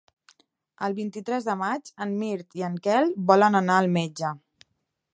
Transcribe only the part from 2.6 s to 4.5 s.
i en Quel volen anar al metge.